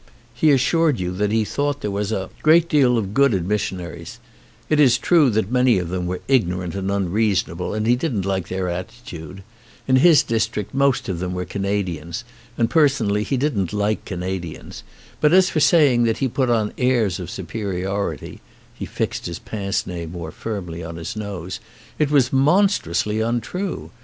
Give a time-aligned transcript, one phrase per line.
[0.33, 2.69] He assured you that he thought there was a 57 ON A CHINESE SCREEN great
[2.69, 4.19] deal of good in missionaries;
[4.67, 8.47] it is true that many of them were ignorant and unreasonable, and he didn't like
[8.47, 9.43] their attitude;
[9.87, 12.23] in his district most of them were Canadians,
[12.57, 14.81] and personally he didn't like Canadians;
[15.19, 18.41] but as for saying that he put on airs of superiority
[18.73, 21.59] (he fixed his pince nez more firmly on his nose)
[21.99, 23.91] it was monstrously un true.